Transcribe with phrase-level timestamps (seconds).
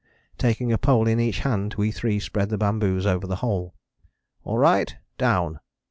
[0.39, 3.75] Taking a pole in each hand we three spread the bamboos over the whole.
[4.43, 4.95] "All right?
[5.19, 5.59] Down!"